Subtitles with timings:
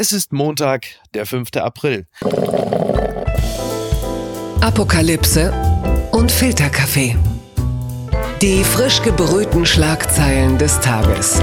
[0.00, 1.48] Es ist Montag, der 5.
[1.56, 2.06] April.
[4.60, 5.52] Apokalypse
[6.12, 7.16] und Filterkaffee.
[8.40, 11.42] Die frisch gebrühten Schlagzeilen des Tages.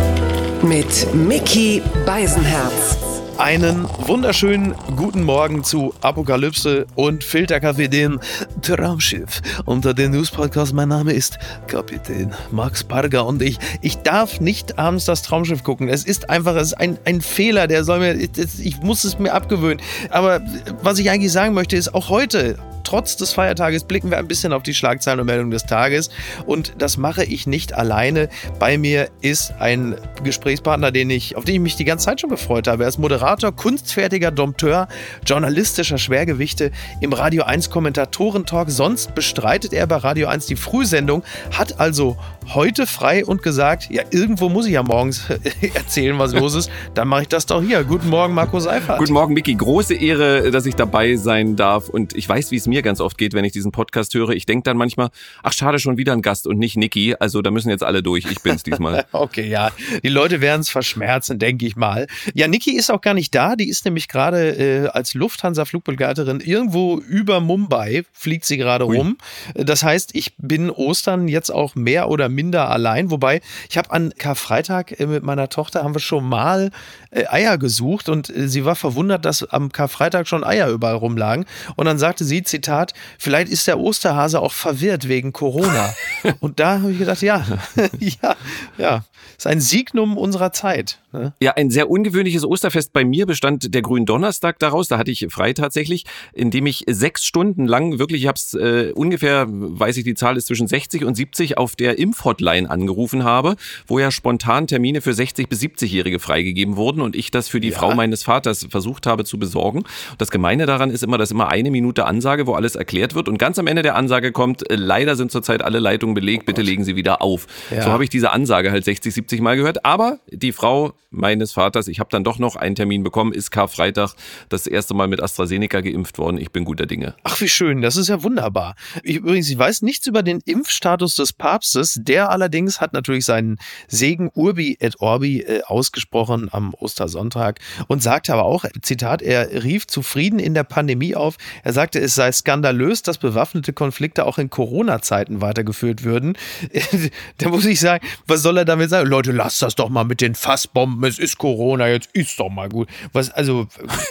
[0.61, 3.14] Mit Mickey Beisenherz.
[3.37, 8.21] Einen wunderschönen guten Morgen zu Apokalypse und Filterkaffee, dem
[8.61, 10.73] Traumschiff unter den News Podcast.
[10.73, 15.89] Mein Name ist Kapitän Max Parger und ich, ich darf nicht abends das Traumschiff gucken.
[15.89, 19.33] Es ist einfach, es ist ein, ein Fehler, der soll mir, ich muss es mir
[19.33, 19.81] abgewöhnen.
[20.11, 20.39] Aber
[20.81, 24.53] was ich eigentlich sagen möchte, ist auch heute, trotz des Feiertages blicken wir ein bisschen
[24.53, 26.09] auf die Schlagzeilen und Meldungen des Tages.
[26.45, 28.29] Und das mache ich nicht alleine.
[28.59, 32.29] Bei mir ist ein Gesprächspartner, den ich, auf den ich mich die ganze Zeit schon
[32.29, 32.83] gefreut habe.
[32.83, 33.24] Er ist Moderator,
[33.55, 34.87] kunstfertiger Dompteur,
[35.25, 36.71] journalistischer Schwergewichte
[37.01, 38.69] im Radio 1 Kommentatorentalk.
[38.69, 42.17] Sonst bestreitet er bei Radio 1 die Frühsendung, hat also
[42.53, 45.27] heute frei und gesagt, ja, irgendwo muss ich ja morgens
[45.73, 46.69] erzählen, was los ist.
[46.93, 47.83] Dann mache ich das doch hier.
[47.83, 48.99] Guten Morgen, Marco Seifert.
[48.99, 49.55] Guten Morgen, Miki.
[49.55, 51.89] Große Ehre, dass ich dabei sein darf.
[51.89, 54.29] Und ich weiß, wie es mir ganz oft geht, wenn ich diesen Podcast höre.
[54.29, 55.09] Ich denke dann manchmal,
[55.41, 57.15] ach schade, schon wieder ein Gast und nicht Niki.
[57.19, 58.25] Also da müssen jetzt alle durch.
[58.29, 59.05] Ich bin's diesmal.
[59.11, 59.71] okay, ja.
[60.03, 62.05] Die Leute werden es verschmerzen, denke ich mal.
[62.35, 63.55] Ja, Niki ist auch gar nicht da.
[63.55, 69.17] Die ist nämlich gerade äh, als Lufthansa-Flugbegleiterin irgendwo über Mumbai, fliegt sie gerade rum.
[69.53, 73.11] Das heißt, ich bin Ostern jetzt auch mehr oder minder allein.
[73.11, 76.71] Wobei, ich habe an Karfreitag äh, mit meiner Tochter haben wir schon mal
[77.15, 81.45] Eier gesucht und äh, sie war verwundert, dass am Karfreitag schon Eier überall rumlagen.
[81.75, 85.93] Und dann sagte sie, Zitat, vielleicht ist der Osterhase auch verwirrt wegen Corona.
[86.39, 87.45] und da habe ich gedacht, ja,
[87.99, 88.35] ja,
[88.77, 89.05] ja,
[89.37, 90.99] ist ein Signum unserer Zeit.
[91.11, 91.33] Ne?
[91.41, 94.87] Ja, ein sehr ungewöhnliches Osterfest bei mir bestand der Gründonnerstag daraus.
[94.87, 98.91] Da hatte ich frei tatsächlich, indem ich sechs Stunden lang wirklich, ich habe es äh,
[98.93, 103.55] ungefähr, weiß ich, die Zahl ist zwischen 60 und 70 auf der Impfhotline angerufen habe,
[103.87, 107.69] wo ja spontan Termine für 60 bis 70-Jährige freigegeben wurden und ich das für die
[107.69, 107.77] ja.
[107.77, 109.83] Frau meines Vaters versucht habe zu besorgen.
[110.17, 113.37] Das Gemeine daran ist immer, dass immer eine Minute Ansage, wo alles erklärt wird und
[113.37, 116.83] ganz am Ende der Ansage kommt, äh, leider sind zurzeit alle Leitungen belegt, bitte legen
[116.83, 117.47] Sie wieder auf.
[117.71, 117.83] Ja.
[117.83, 121.87] So habe ich diese Ansage halt 60, 70 Mal gehört, aber die Frau meines Vaters,
[121.87, 124.13] ich habe dann doch noch einen Termin bekommen, ist Karfreitag
[124.49, 126.37] das erste Mal mit AstraZeneca geimpft worden.
[126.37, 127.15] Ich bin guter Dinge.
[127.23, 128.75] Ach, wie schön, das ist ja wunderbar.
[129.03, 131.99] Ich, übrigens, ich weiß nichts über den Impfstatus des Papstes.
[132.01, 138.33] Der allerdings hat natürlich seinen Segen Urbi et Orbi äh, ausgesprochen am Ostersonntag und sagte
[138.33, 141.35] aber auch, Zitat, er rief zufrieden in der Pandemie auf.
[141.63, 146.37] Er sagte, es sei skandalös, dass bewaffnete Konflikte auch in Corona-Zeiten weitergeführt würden.
[147.37, 149.09] da muss ich sagen, was soll er damit sagen?
[149.09, 152.69] Leute, lasst das doch mal mit den Fassbomben es ist Corona, jetzt ist doch mal
[152.69, 152.87] gut.
[153.11, 153.67] Was, also,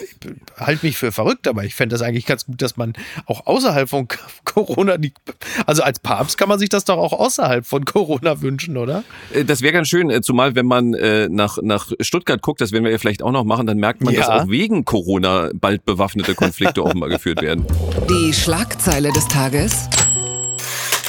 [0.59, 2.93] halt mich für verrückt, aber ich fände das eigentlich ganz gut, dass man
[3.27, 4.09] auch außerhalb von
[4.45, 4.97] Corona,
[5.67, 9.05] also als Papst kann man sich das doch auch außerhalb von Corona wünschen, oder?
[9.33, 12.73] Äh, das wäre ganz schön, äh, zumal wenn man äh, nach, nach Stuttgart guckt, das
[12.73, 14.21] werden wir ja vielleicht auch noch machen, dann merkt man, ja.
[14.21, 17.67] dass auch wegen Corona bald bewaffnete Konflikte offenbar geführt werden.
[18.09, 19.89] Die Schlagzeile des Tages.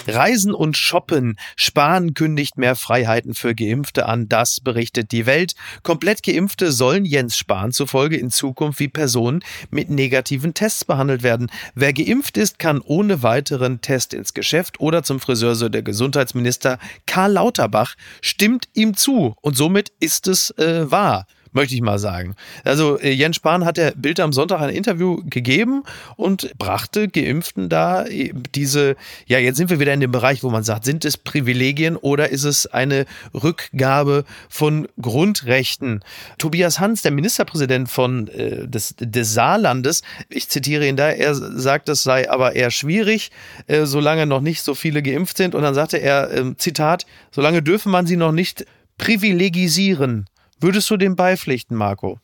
[0.08, 1.38] Reisen und Shoppen.
[1.56, 4.30] Spahn kündigt mehr Freiheiten für Geimpfte an.
[4.30, 5.56] Das berichtet die Welt.
[5.84, 11.50] Komplett Geimpfte sollen Jens Spahn zufolge in Zukunft wie Personen mit negativen Tests behandelt werden.
[11.74, 16.80] Wer geimpft ist, kann ohne weiteren Test ins Geschäft oder zum Friseur, so der Gesundheitsminister
[17.06, 19.36] Karl Lauterbach, stimmt ihm zu.
[19.42, 22.36] Und somit ist es äh, wahr möchte ich mal sagen.
[22.64, 25.84] Also äh, Jens Spahn hat der Bild am Sonntag ein Interview gegeben
[26.18, 28.96] und brachte Geimpften da äh, diese,
[29.26, 32.30] ja, jetzt sind wir wieder in dem Bereich, wo man sagt, sind es Privilegien oder
[32.30, 36.04] ist es eine Rückgabe von Grundrechten?
[36.38, 41.90] Tobias Hans, der Ministerpräsident von, äh, des, des Saarlandes, ich zitiere ihn da, er sagt,
[41.90, 43.32] es sei aber eher schwierig,
[43.68, 45.56] äh, solange noch nicht so viele geimpft sind.
[45.56, 48.66] Und dann sagte er, äh, Zitat, solange dürfe man sie noch nicht
[48.98, 50.26] privilegisieren.
[50.60, 52.20] Würdest du dem beipflichten, Marco?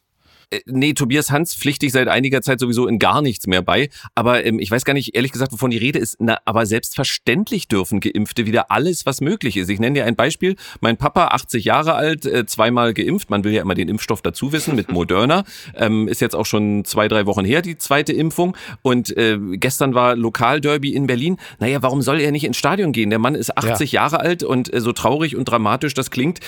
[0.51, 3.89] Äh, nee, Tobias Hans pflichte ich seit einiger Zeit sowieso in gar nichts mehr bei.
[4.15, 6.17] Aber ähm, ich weiß gar nicht, ehrlich gesagt, wovon die Rede ist.
[6.19, 9.69] Na, aber selbstverständlich dürfen Geimpfte wieder alles, was möglich ist.
[9.69, 10.55] Ich nenne dir ein Beispiel.
[10.81, 13.29] Mein Papa, 80 Jahre alt, äh, zweimal geimpft.
[13.29, 15.43] Man will ja immer den Impfstoff dazu wissen mit Moderna.
[15.73, 18.57] Ähm, ist jetzt auch schon zwei, drei Wochen her, die zweite Impfung.
[18.81, 21.37] Und äh, gestern war Lokalderby in Berlin.
[21.59, 23.09] Naja, warum soll er nicht ins Stadion gehen?
[23.09, 24.01] Der Mann ist 80 ja.
[24.01, 26.39] Jahre alt und äh, so traurig und dramatisch das klingt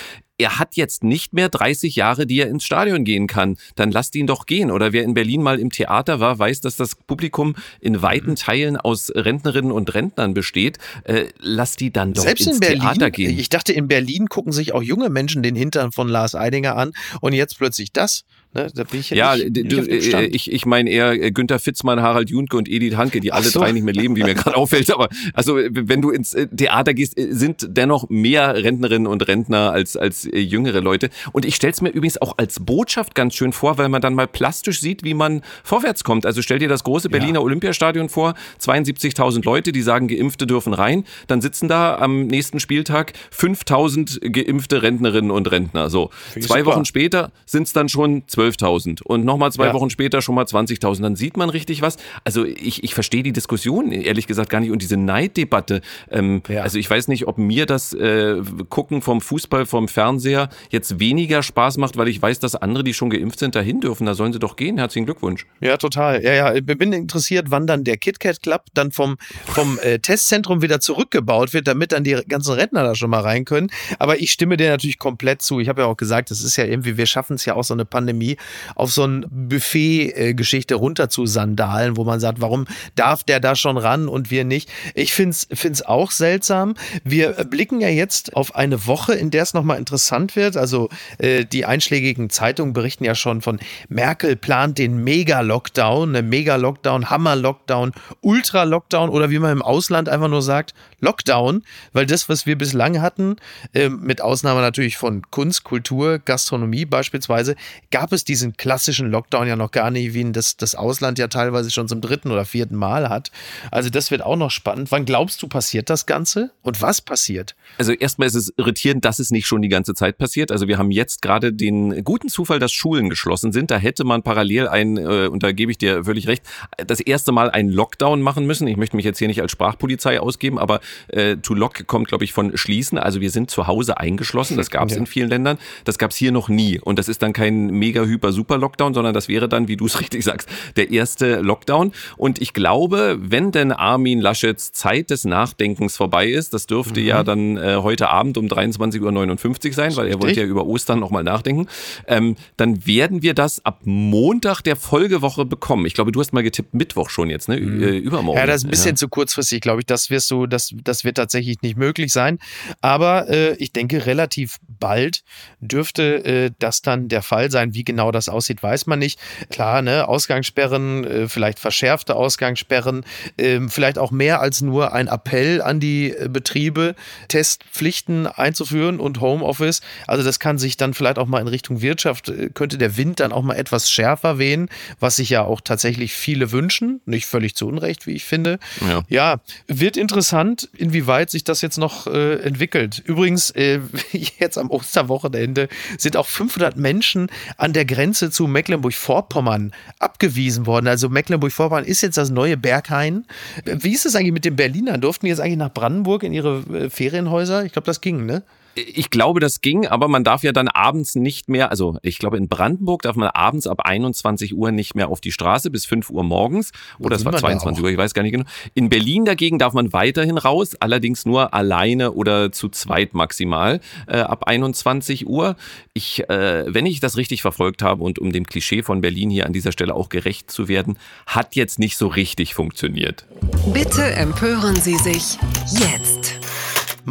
[0.43, 3.55] er hat jetzt nicht mehr 30 Jahre, die er ins Stadion gehen kann.
[3.75, 4.71] Dann lasst ihn doch gehen.
[4.71, 8.35] Oder wer in Berlin mal im Theater war, weiß, dass das Publikum in weiten mhm.
[8.35, 10.79] Teilen aus Rentnerinnen und Rentnern besteht.
[11.05, 13.39] Äh, lasst die dann doch Selbst ins in Berlin, Theater gehen.
[13.39, 16.91] Ich dachte, in Berlin gucken sich auch junge Menschen den Hintern von Lars Eidinger an
[17.21, 18.25] und jetzt plötzlich das.
[18.53, 18.67] Ne?
[18.73, 21.59] Da bin ich ja, ja nicht, du, nicht äh, ich, ich meine eher äh, Günther
[21.59, 23.59] Fitzmann, Harald Junke und Edith Hanke, die alle so.
[23.59, 24.91] drei nicht mehr leben, wie mir gerade auffällt.
[24.91, 29.97] Aber also wenn du ins äh, Theater gehst, sind dennoch mehr Rentnerinnen und Rentner als,
[29.97, 31.09] als jüngere Leute.
[31.31, 34.13] Und ich stelle es mir übrigens auch als Botschaft ganz schön vor, weil man dann
[34.13, 36.25] mal plastisch sieht, wie man vorwärts kommt.
[36.25, 37.41] Also stell dir das große Berliner ja.
[37.41, 41.05] Olympiastadion vor, 72.000 Leute, die sagen, Geimpfte dürfen rein.
[41.27, 45.89] Dann sitzen da am nächsten Spieltag 5.000 geimpfte Rentnerinnen und Rentner.
[45.89, 46.65] So, zwei super.
[46.65, 49.73] Wochen später sind es dann schon 12.000 und nochmal zwei ja.
[49.73, 51.01] Wochen später schon mal 20.000.
[51.01, 51.97] Dann sieht man richtig was.
[52.23, 55.81] Also ich, ich verstehe die Diskussion ehrlich gesagt gar nicht und diese Neiddebatte.
[56.11, 56.61] Ähm, ja.
[56.61, 61.43] Also ich weiß nicht, ob mir das äh, Gucken vom Fußball, vom Fernseher jetzt weniger
[61.43, 64.05] Spaß macht, weil ich weiß, dass andere, die schon geimpft sind, dahin dürfen.
[64.05, 64.77] Da sollen sie doch gehen.
[64.77, 65.45] Herzlichen Glückwunsch.
[65.61, 66.23] Ja, total.
[66.23, 66.53] Ja, ja.
[66.53, 71.53] Ich bin interessiert, wann dann der KitKat Club dann vom, vom äh, Testzentrum wieder zurückgebaut
[71.53, 73.69] wird, damit dann die ganzen Rentner da schon mal rein können.
[73.99, 75.59] Aber ich stimme dir natürlich komplett zu.
[75.59, 77.73] Ich habe ja auch gesagt, es ist ja irgendwie, wir schaffen es ja auch so
[77.73, 78.32] eine Pandemie
[78.75, 82.65] auf so ein Buffet-Geschichte runter zu sandalen, wo man sagt, warum
[82.95, 84.69] darf der da schon ran und wir nicht?
[84.95, 86.75] Ich finde es auch seltsam.
[87.03, 90.57] Wir blicken ja jetzt auf eine Woche, in der es nochmal interessant wird.
[90.57, 93.59] Also äh, die einschlägigen Zeitungen berichten ja schon von
[93.89, 97.91] Merkel plant den Mega-Lockdown, eine Mega-Lockdown, Hammer-Lockdown,
[98.21, 100.73] Ultra-Lockdown oder wie man im Ausland einfach nur sagt,
[101.03, 103.35] Lockdown, weil das, was wir bislang hatten,
[103.73, 107.55] äh, mit Ausnahme natürlich von Kunst, Kultur, Gastronomie beispielsweise,
[107.91, 111.27] gab es diesen klassischen Lockdown ja noch gar nicht, wie ihn das, das Ausland ja
[111.27, 113.31] teilweise schon zum dritten oder vierten Mal hat.
[113.69, 114.91] Also das wird auch noch spannend.
[114.91, 117.55] Wann glaubst du, passiert das Ganze und was passiert?
[117.77, 120.51] Also erstmal ist es irritierend, dass es nicht schon die ganze Zeit passiert.
[120.51, 123.71] Also wir haben jetzt gerade den guten Zufall, dass Schulen geschlossen sind.
[123.71, 126.43] Da hätte man parallel ein, äh, und da gebe ich dir völlig recht,
[126.87, 128.67] das erste Mal einen Lockdown machen müssen.
[128.67, 132.23] Ich möchte mich jetzt hier nicht als Sprachpolizei ausgeben, aber äh, to lock kommt, glaube
[132.23, 132.97] ich, von schließen.
[132.97, 134.57] Also wir sind zu Hause eingeschlossen.
[134.57, 134.99] Das gab es ja.
[134.99, 135.57] in vielen Ländern.
[135.85, 136.79] Das gab es hier noch nie.
[136.79, 139.85] Und das ist dann kein mega hyper super Lockdown, sondern das wäre dann, wie du
[139.85, 141.91] es richtig sagst, der erste Lockdown.
[142.17, 147.05] Und ich glaube, wenn denn Armin Laschets Zeit des Nachdenkens vorbei ist, das dürfte mhm.
[147.05, 150.99] ja dann äh, heute Abend um 23.59 Uhr sein, weil er wollte ja über Ostern
[150.99, 151.67] nochmal nachdenken,
[152.07, 155.85] ähm, dann werden wir das ab Montag der Folgewoche bekommen.
[155.85, 157.59] Ich glaube, du hast mal getippt Mittwoch schon jetzt, ne?
[157.59, 157.83] Mhm.
[157.83, 158.39] Äh, übermorgen.
[158.39, 158.95] Ja, das ist ein bisschen ja.
[158.95, 159.85] zu kurzfristig, glaube ich.
[159.85, 162.39] Das wirst du, das, das wird tatsächlich nicht möglich sein.
[162.81, 165.23] Aber äh, ich denke, relativ bald
[165.59, 167.73] dürfte äh, das dann der Fall sein.
[167.73, 169.19] Wie genau das aussieht, weiß man nicht.
[169.49, 173.05] Klar, ne, Ausgangssperren, äh, vielleicht verschärfte Ausgangssperren,
[173.37, 176.95] äh, vielleicht auch mehr als nur ein Appell an die äh, Betriebe,
[177.27, 179.81] Testpflichten einzuführen und Homeoffice.
[180.07, 183.19] Also das kann sich dann vielleicht auch mal in Richtung Wirtschaft, äh, könnte der Wind
[183.19, 184.69] dann auch mal etwas schärfer wehen,
[184.99, 187.01] was sich ja auch tatsächlich viele wünschen.
[187.05, 188.59] Nicht völlig zu Unrecht, wie ich finde.
[188.81, 193.01] Ja, ja wird interessant, inwieweit sich das jetzt noch äh, entwickelt.
[193.05, 193.79] Übrigens, äh,
[194.39, 200.87] jetzt am Osterwochenende sind auch 500 Menschen an der Grenze zu Mecklenburg-Vorpommern abgewiesen worden.
[200.87, 203.25] Also Mecklenburg-Vorpommern ist jetzt das neue Berghain.
[203.65, 205.01] Wie ist es eigentlich mit den Berlinern?
[205.01, 207.65] Durften die jetzt eigentlich nach Brandenburg in ihre äh, Ferienhäuser?
[207.65, 208.43] Ich glaube, das ging, ne?
[208.75, 212.37] Ich glaube, das ging, aber man darf ja dann abends nicht mehr, also ich glaube
[212.37, 216.09] in Brandenburg darf man abends ab 21 Uhr nicht mehr auf die Straße bis 5
[216.09, 218.45] Uhr morgens oder es war 22 Uhr, ich weiß gar nicht genau.
[218.73, 224.17] In Berlin dagegen darf man weiterhin raus, allerdings nur alleine oder zu zweit maximal äh,
[224.17, 225.55] ab 21 Uhr.
[225.93, 229.45] Ich, äh, wenn ich das richtig verfolgt habe und um dem Klischee von Berlin hier
[229.45, 230.97] an dieser Stelle auch gerecht zu werden,
[231.27, 233.25] hat jetzt nicht so richtig funktioniert.
[233.71, 235.37] Bitte empören Sie sich
[235.69, 236.12] jetzt.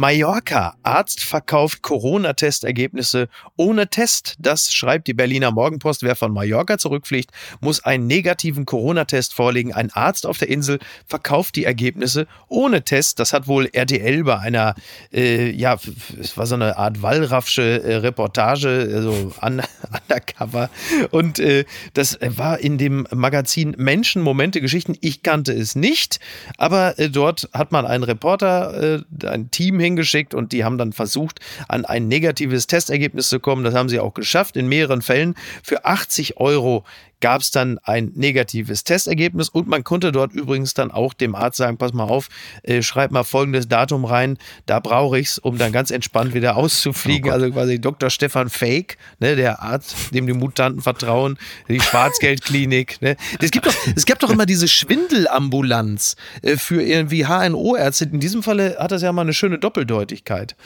[0.03, 0.75] Mallorca.
[0.83, 4.35] Arzt verkauft Corona-Testergebnisse ohne Test.
[4.37, 6.03] Das schreibt die Berliner Morgenpost.
[6.03, 9.71] Wer von Mallorca zurückfliegt, muss einen negativen Corona-Test vorlegen.
[9.71, 13.19] Ein Arzt auf der Insel verkauft die Ergebnisse ohne Test.
[13.19, 14.75] Das hat wohl RTL bei einer,
[15.13, 15.77] äh, ja,
[16.19, 19.61] es war so eine Art Wallraffsche äh, Reportage, also un
[20.03, 20.69] undercover.
[21.11, 21.63] Und äh,
[21.93, 24.97] das war in dem Magazin Menschen, Momente, Geschichten.
[24.99, 26.19] Ich kannte es nicht,
[26.57, 30.93] aber äh, dort hat man einen Reporter, äh, ein Team hingeschickt und die haben dann
[30.93, 33.63] versucht, an ein negatives Testergebnis zu kommen.
[33.63, 35.35] Das haben sie auch geschafft in mehreren Fällen.
[35.61, 36.83] Für 80 Euro
[37.23, 41.55] gab es dann ein negatives Testergebnis und man konnte dort übrigens dann auch dem Arzt
[41.55, 42.27] sagen, pass mal auf,
[42.63, 46.57] äh, schreib mal folgendes Datum rein, da brauche ich es, um dann ganz entspannt wieder
[46.57, 47.31] auszufliegen.
[47.31, 48.09] Oh also quasi Dr.
[48.09, 51.37] Stefan Fake, ne, der Arzt, dem die Mutanten vertrauen,
[51.69, 53.01] die Schwarzgeldklinik.
[53.01, 53.15] Ne.
[53.39, 58.03] Es, gibt doch, es gab doch immer diese Schwindelambulanz äh, für irgendwie HNO-Ärzte.
[58.11, 60.57] In diesem Falle hat das ja mal eine schöne Doppeldeutigkeit.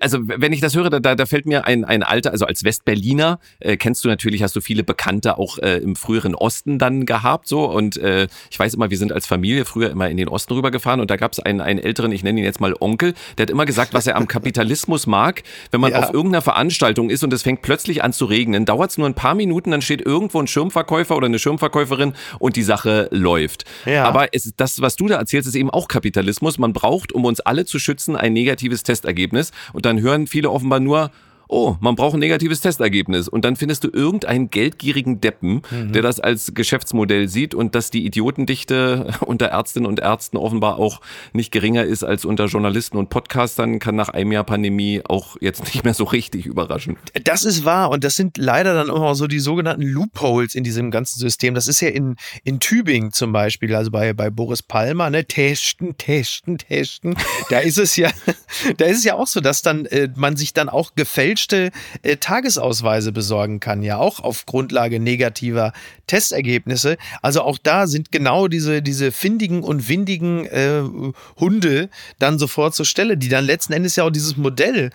[0.00, 3.40] Also wenn ich das höre, da, da fällt mir ein, ein alter, also als Westberliner
[3.60, 7.48] äh, kennst du natürlich, hast du viele Bekannte auch äh, im früheren Osten dann gehabt
[7.48, 10.54] so und äh, ich weiß immer, wir sind als Familie früher immer in den Osten
[10.54, 13.44] rübergefahren und da gab es einen, einen älteren, ich nenne ihn jetzt mal Onkel, der
[13.44, 16.00] hat immer gesagt, was er am Kapitalismus mag, wenn man ja.
[16.00, 19.14] auf irgendeiner Veranstaltung ist und es fängt plötzlich an zu regnen, dauert es nur ein
[19.14, 23.64] paar Minuten, dann steht irgendwo ein Schirmverkäufer oder eine Schirmverkäuferin und die Sache läuft.
[23.84, 24.04] Ja.
[24.04, 26.58] Aber es, das, was du da erzählst, ist eben auch Kapitalismus.
[26.58, 30.80] Man braucht, um uns alle zu schützen, ein negatives Testergebnis und dann hören viele offenbar
[30.80, 31.10] nur,
[31.48, 33.26] oh, man braucht ein negatives Testergebnis.
[33.26, 35.92] Und dann findest du irgendeinen geldgierigen Deppen, mhm.
[35.92, 41.00] der das als Geschäftsmodell sieht und dass die Idiotendichte unter Ärztinnen und Ärzten offenbar auch
[41.32, 45.64] nicht geringer ist als unter Journalisten und Podcastern, kann nach einem Jahr Pandemie auch jetzt
[45.74, 46.96] nicht mehr so richtig überraschen.
[47.24, 50.90] Das ist wahr und das sind leider dann auch so die sogenannten Loopholes in diesem
[50.90, 51.54] ganzen System.
[51.54, 55.96] Das ist ja in, in Tübingen zum Beispiel, also bei, bei Boris Palmer, ne, testen,
[55.96, 57.16] testen, testen.
[57.48, 58.10] Da ist es ja,
[58.76, 61.70] da ist es ja auch so, dass dann äh, man sich dann auch gefällt gefälschte
[62.02, 65.72] äh, Tagesausweise besorgen kann, ja auch auf Grundlage negativer
[66.06, 66.96] Testergebnisse.
[67.22, 70.82] Also auch da sind genau diese, diese findigen und windigen äh,
[71.38, 74.90] Hunde dann sofort zur Stelle, die dann letzten Endes ja auch dieses Modell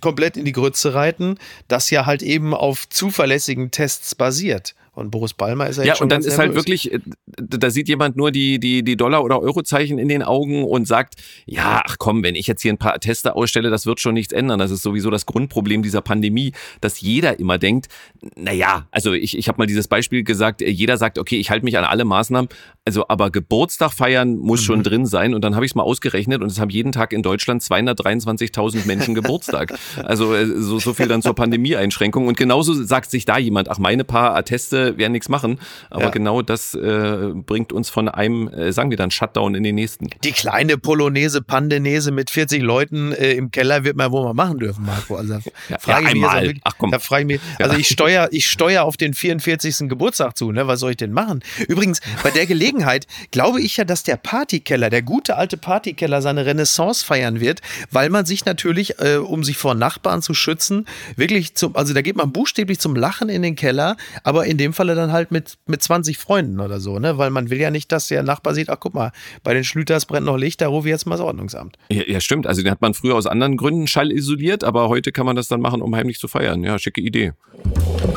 [0.00, 4.74] komplett in die Grütze reiten, das ja halt eben auf zuverlässigen Tests basiert.
[4.98, 6.56] Und Boris Palmer ist ja, ja schon und dann ist halt nervös.
[6.56, 7.00] halt wirklich, äh,
[7.36, 11.14] da sieht jemand nur die, die, die Dollar- oder Eurozeichen in den Augen und sagt,
[11.46, 14.32] ja, ach komm, wenn ich jetzt hier ein paar Teste ausstelle, das wird schon nichts
[14.32, 14.58] ändern.
[14.58, 17.86] Das ist sowieso das Grundproblem dieser Pandemie, dass jeder immer denkt,
[18.34, 21.64] naja, also ich, ich habe mal dieses Beispiel gesagt, äh, jeder sagt, okay, ich halte
[21.64, 22.48] mich an alle Maßnahmen,
[22.84, 24.64] also aber Geburtstag feiern muss mhm.
[24.64, 27.12] schon drin sein und dann habe ich es mal ausgerechnet und es haben jeden Tag
[27.12, 29.74] in Deutschland 223.000 Menschen Geburtstag.
[30.04, 33.78] Also äh, so, so viel dann zur Pandemie-Einschränkung und genauso sagt sich da jemand, ach
[33.78, 35.58] meine paar Atteste werden nichts machen.
[35.90, 36.10] Aber ja.
[36.10, 40.08] genau das äh, bringt uns von einem, äh, sagen wir dann, Shutdown in den nächsten.
[40.24, 44.58] Die kleine Polonaise, Pandenese mit 40 Leuten äh, im Keller wird man wohl mal machen
[44.58, 45.16] dürfen, Marco.
[45.16, 45.34] Also
[45.68, 46.90] ja, frage ja, ich mich jetzt, Ach, komm.
[46.90, 49.88] Da frage ich mich, also ich steuere ich steuer auf den 44.
[49.88, 50.66] Geburtstag zu, ne?
[50.66, 51.42] Was soll ich denn machen?
[51.66, 56.46] Übrigens, bei der Gelegenheit glaube ich ja, dass der Partykeller, der gute alte Partykeller, seine
[56.46, 61.54] Renaissance feiern wird, weil man sich natürlich, äh, um sich vor Nachbarn zu schützen, wirklich
[61.54, 64.94] zum, also da geht man buchstäblich zum Lachen in den Keller, aber in dem Falle
[64.94, 67.18] dann halt mit, mit 20 Freunden oder so, ne?
[67.18, 70.06] Weil man will ja nicht, dass der Nachbar sieht, ach guck mal, bei den Schlüters
[70.06, 71.76] brennt noch Licht, da rufe ich jetzt mal das Ordnungsamt.
[71.90, 72.46] Ja, ja, stimmt.
[72.46, 75.60] Also den hat man früher aus anderen Gründen schallisoliert, aber heute kann man das dann
[75.60, 76.62] machen, um heimlich zu feiern.
[76.62, 77.32] Ja, schicke Idee.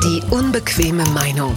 [0.02, 1.54] Die unbequeme Meinung.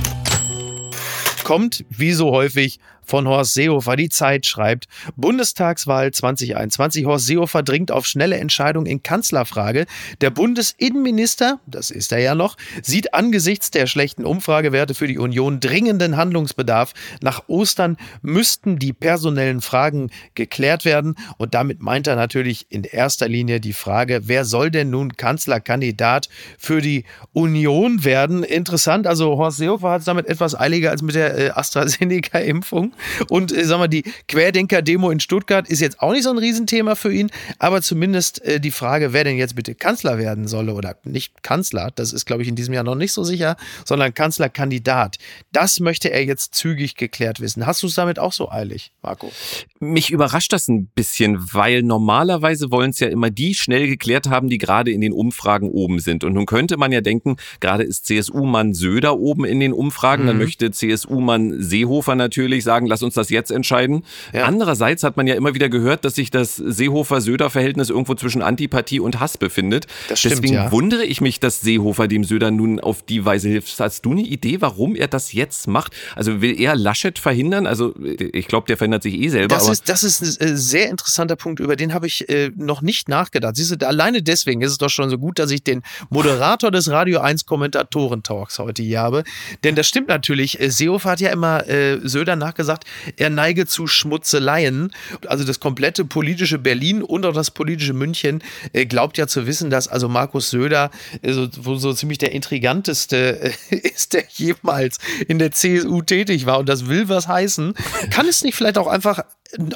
[1.43, 3.95] Kommt, wie so häufig, von Horst Seehofer.
[3.95, 7.05] Die Zeit schreibt, Bundestagswahl 2021.
[7.05, 9.85] Horst Seehofer dringt auf schnelle Entscheidung in Kanzlerfrage.
[10.21, 15.59] Der Bundesinnenminister, das ist er ja noch, sieht angesichts der schlechten Umfragewerte für die Union
[15.59, 16.93] dringenden Handlungsbedarf.
[17.21, 21.15] Nach Ostern müssten die personellen Fragen geklärt werden.
[21.37, 26.29] Und damit meint er natürlich in erster Linie die Frage, wer soll denn nun Kanzlerkandidat
[26.57, 28.43] für die Union werden?
[28.43, 32.93] Interessant, also Horst Seehofer hat es damit etwas eiliger als mit der äh, AstraZeneca-Impfung.
[33.29, 36.95] Und äh, sag mal, die Querdenker-Demo in Stuttgart ist jetzt auch nicht so ein Riesenthema
[36.95, 40.95] für ihn, aber zumindest äh, die Frage, wer denn jetzt bitte Kanzler werden solle oder
[41.03, 45.17] nicht Kanzler, das ist, glaube ich, in diesem Jahr noch nicht so sicher, sondern Kanzlerkandidat.
[45.51, 47.65] Das möchte er jetzt zügig geklärt wissen.
[47.65, 49.31] Hast du es damit auch so eilig, Marco?
[49.79, 54.49] Mich überrascht das ein bisschen, weil normalerweise wollen es ja immer die schnell geklärt haben,
[54.49, 56.23] die gerade in den Umfragen oben sind.
[56.23, 60.27] Und nun könnte man ja denken, gerade ist CSU-Mann Söder oben in den Umfragen, mhm.
[60.27, 64.03] dann möchte CSU-Mann Seehofer natürlich sagen, sagen, lass uns das jetzt entscheiden.
[64.33, 64.45] Ja.
[64.45, 69.19] Andererseits hat man ja immer wieder gehört, dass sich das Seehofer-Söder-Verhältnis irgendwo zwischen Antipathie und
[69.19, 69.87] Hass befindet.
[70.07, 70.71] Das stimmt, Deswegen ja.
[70.71, 73.79] wundere ich mich, dass Seehofer dem Söder nun auf die Weise hilft.
[73.79, 75.93] Hast du eine Idee, warum er das jetzt macht?
[76.15, 77.67] Also will er Laschet verhindern?
[77.67, 79.55] Also ich glaube, der verhindert sich eh selber.
[79.55, 82.81] Das, ist, das ist ein äh, sehr interessanter Punkt, über den habe ich äh, noch
[82.81, 83.55] nicht nachgedacht.
[83.55, 86.89] Siehst du, alleine deswegen ist es doch schon so gut, dass ich den Moderator des
[86.89, 89.23] Radio 1 Kommentatoren-Talks heute hier habe.
[89.63, 90.59] Denn das stimmt natürlich.
[90.59, 92.85] Äh, Seehofer hat ja immer äh, Söder nachgesagt, gesagt,
[93.19, 94.91] er neige zu Schmutzeleien.
[95.27, 99.69] Also das komplette politische Berlin und auch das politische München äh, glaubt ja zu wissen,
[99.69, 100.91] dass also Markus Söder
[101.21, 106.59] äh, so, so ziemlich der intriganteste äh, ist, der jemals in der CSU tätig war.
[106.59, 107.73] Und das will was heißen.
[108.11, 109.23] Kann es nicht vielleicht auch einfach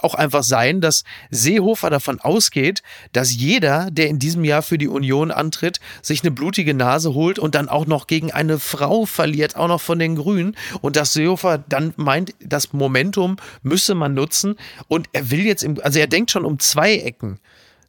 [0.01, 2.81] auch einfach sein, dass Seehofer davon ausgeht,
[3.13, 7.39] dass jeder, der in diesem Jahr für die Union antritt, sich eine blutige Nase holt
[7.39, 10.55] und dann auch noch gegen eine Frau verliert, auch noch von den Grünen.
[10.81, 14.55] Und dass Seehofer dann meint, das Momentum müsse man nutzen.
[14.87, 17.39] Und er will jetzt, im, also er denkt schon um zwei Ecken.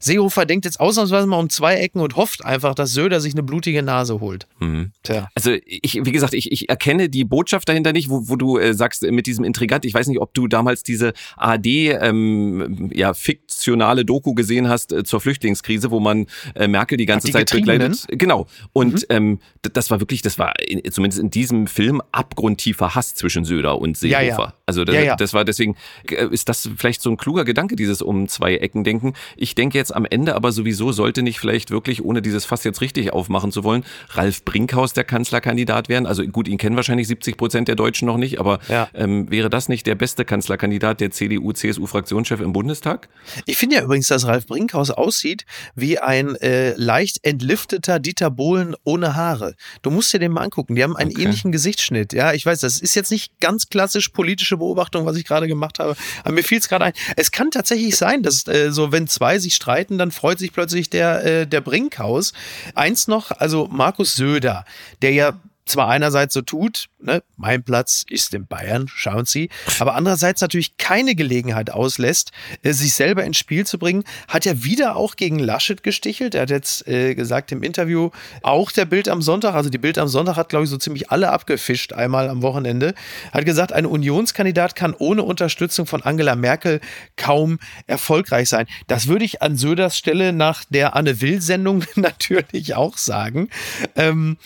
[0.00, 3.42] Seehofer denkt jetzt ausnahmsweise mal um zwei Ecken und hofft einfach, dass Söder sich eine
[3.42, 4.46] blutige Nase holt.
[4.58, 4.92] Mhm.
[5.02, 5.28] Tja.
[5.34, 8.74] Also ich, wie gesagt, ich, ich erkenne die Botschaft dahinter nicht, wo, wo du äh,
[8.74, 9.84] sagst mit diesem Intrigant.
[9.84, 15.04] Ich weiß nicht, ob du damals diese AD ähm, ja fiktionale Doku gesehen hast äh,
[15.04, 18.06] zur Flüchtlingskrise, wo man äh, Merkel die ganze die Zeit begleitet.
[18.08, 18.46] Genau.
[18.72, 18.98] Und Mhm.
[19.10, 19.38] ähm,
[19.72, 23.96] das war wirklich, das war in, zumindest in diesem Film abgrundtiefer Hass zwischen Söder und
[23.96, 24.22] Seehofer.
[24.22, 24.54] Ja, ja.
[24.66, 25.16] Also das, Ja, ja.
[25.16, 25.76] das war deswegen
[26.10, 29.12] äh, ist das vielleicht so ein kluger Gedanke, dieses um zwei Ecken denken.
[29.36, 32.80] Ich denke jetzt am Ende aber sowieso sollte nicht vielleicht wirklich, ohne dieses Fass jetzt
[32.80, 36.06] richtig aufmachen zu wollen, Ralf Brinkhaus der Kanzlerkandidat werden.
[36.06, 38.88] Also gut, ihn kennen wahrscheinlich 70 Prozent der Deutschen noch nicht, aber Ja.
[38.94, 43.08] ähm, wäre das nicht der beste Kanzlerkandidat der CDU-CSU-Fraktionschef im Bundestag?
[43.46, 45.44] Ich finde ja übrigens, dass Ralf Brinkhaus aussieht
[45.74, 49.54] wie ein äh, leicht entlifteter Dieter Bohlen ohne Haare.
[49.82, 50.74] Du musst dir den mal angucken.
[50.74, 51.22] Die haben einen Okay.
[51.22, 52.12] ähnlichen Gesichtsschnitt.
[52.12, 55.78] Ja, ich weiß, das ist jetzt nicht ganz klassisch politische Beobachtung, was ich gerade gemacht
[55.78, 55.96] habe.
[56.24, 56.92] Aber mir fiel es gerade ein.
[57.16, 60.90] Es kann tatsächlich sein, dass äh, so, wenn zwei sich streiten, dann freut sich plötzlich
[60.90, 62.32] der, äh, der Brinkhaus.
[62.74, 64.64] Eins noch, also Markus Söder,
[65.02, 65.32] der ja
[65.70, 69.48] zwar einerseits so tut, ne, mein Platz ist in Bayern, schauen Sie,
[69.78, 74.62] aber andererseits natürlich keine Gelegenheit auslässt, äh, sich selber ins Spiel zu bringen, hat ja
[74.64, 76.34] wieder auch gegen Laschet gestichelt.
[76.34, 78.10] Er hat jetzt äh, gesagt im Interview,
[78.42, 81.10] auch der Bild am Sonntag, also die Bild am Sonntag hat, glaube ich, so ziemlich
[81.10, 82.94] alle abgefischt einmal am Wochenende,
[83.32, 86.80] hat gesagt, ein Unionskandidat kann ohne Unterstützung von Angela Merkel
[87.16, 88.66] kaum erfolgreich sein.
[88.86, 93.48] Das würde ich an Söders Stelle nach der Anne Will-Sendung natürlich auch sagen.
[93.96, 94.36] Ähm,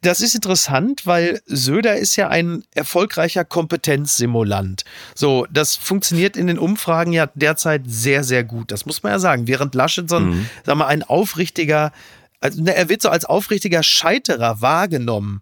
[0.00, 4.84] das ist interessant, weil Söder ist ja ein erfolgreicher Kompetenzsimulant.
[5.14, 8.72] So, das funktioniert in den Umfragen ja derzeit sehr, sehr gut.
[8.72, 9.46] Das muss man ja sagen.
[9.46, 11.92] Während Laschet so ein, sagen wir, ein aufrichtiger,
[12.40, 15.40] also ne, er wird so als aufrichtiger Scheiterer wahrgenommen.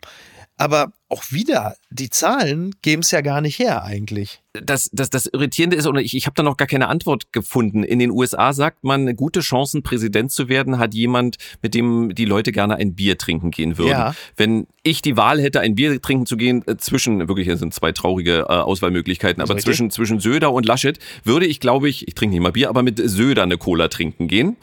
[0.58, 4.40] Aber auch wieder, die Zahlen geben es ja gar nicht her eigentlich.
[4.52, 7.84] das, das, das Irritierende ist, und ich, ich habe da noch gar keine Antwort gefunden.
[7.84, 12.24] In den USA sagt man, gute Chancen, Präsident zu werden, hat jemand, mit dem die
[12.24, 13.90] Leute gerne ein Bier trinken gehen würden.
[13.90, 14.14] Ja.
[14.36, 17.72] Wenn ich die Wahl hätte, ein Bier trinken zu gehen, äh, zwischen, wirklich, das sind
[17.72, 22.14] zwei traurige äh, Auswahlmöglichkeiten, aber zwischen, zwischen Söder und Laschet, würde ich, glaube ich, ich
[22.14, 24.56] trinke nicht mal Bier, aber mit Söder eine Cola trinken gehen.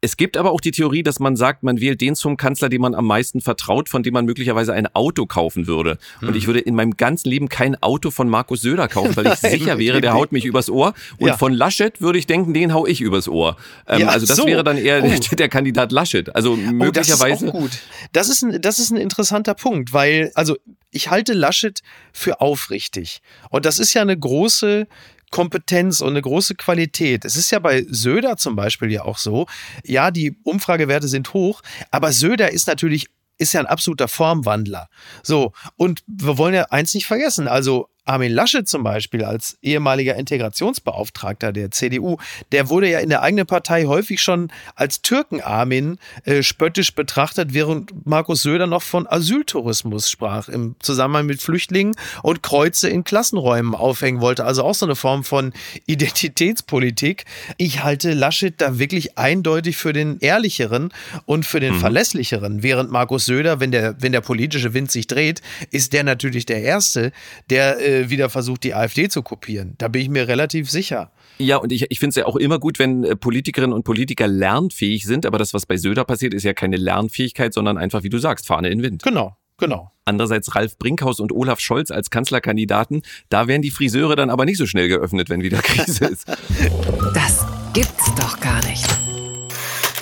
[0.00, 2.82] Es gibt aber auch die Theorie, dass man sagt, man wählt den zum Kanzler, dem
[2.82, 5.98] man am meisten vertraut, von dem man möglicherweise ein Auto kaufen würde.
[6.22, 9.34] Und ich würde in meinem ganzen Leben kein Auto von Markus Söder kaufen, weil ich
[9.40, 10.94] sicher wäre, der haut mich übers Ohr.
[11.18, 11.36] Und Ja.
[11.36, 13.56] von Laschet würde ich denken, den hau ich übers Ohr.
[13.88, 14.46] Ähm, Ja, also das so.
[14.46, 15.08] wäre dann eher Oh.
[15.36, 16.32] der, Kandidat Laschet.
[16.36, 17.24] Also möglicherweise.
[17.24, 17.70] Oh, das ist auch gut.
[18.12, 20.56] Das ist, ein, das ist ein interessanter Punkt, weil, also
[20.92, 23.20] ich halte Laschet für aufrichtig.
[23.50, 24.86] Und das ist ja eine große
[25.30, 27.24] Kompetenz und eine große Qualität.
[27.24, 29.46] Es ist ja bei Söder zum Beispiel ja auch so,
[29.84, 33.06] ja, die Umfragewerte sind hoch, aber Söder ist natürlich,
[33.36, 34.88] ist ja ein absoluter Formwandler.
[35.22, 40.16] So, und wir wollen ja eins nicht vergessen, also Armin Laschet zum Beispiel als ehemaliger
[40.16, 42.16] Integrationsbeauftragter der CDU,
[42.52, 48.06] der wurde ja in der eigenen Partei häufig schon als Türken-Armin äh, spöttisch betrachtet, während
[48.06, 54.22] Markus Söder noch von Asyltourismus sprach im Zusammenhang mit Flüchtlingen und Kreuze in Klassenräumen aufhängen
[54.22, 54.46] wollte.
[54.46, 55.52] Also auch so eine Form von
[55.86, 57.26] Identitätspolitik.
[57.58, 60.92] Ich halte Laschet da wirklich eindeutig für den ehrlicheren
[61.26, 65.42] und für den verlässlicheren, während Markus Söder, wenn der, wenn der politische Wind sich dreht,
[65.70, 67.12] ist der natürlich der Erste,
[67.50, 69.74] der äh, wieder versucht, die AfD zu kopieren.
[69.78, 71.10] Da bin ich mir relativ sicher.
[71.38, 74.26] Ja, und ich, ich finde es ja auch immer gut, wenn äh, Politikerinnen und Politiker
[74.26, 75.26] lernfähig sind.
[75.26, 78.46] Aber das, was bei Söder passiert, ist ja keine Lernfähigkeit, sondern einfach, wie du sagst,
[78.46, 79.02] Fahne in den Wind.
[79.02, 79.92] Genau, genau.
[80.04, 84.58] Andererseits Ralf Brinkhaus und Olaf Scholz als Kanzlerkandidaten, da werden die Friseure dann aber nicht
[84.58, 86.26] so schnell geöffnet, wenn wieder Krise ist.
[87.14, 88.86] Das gibt's doch gar nicht.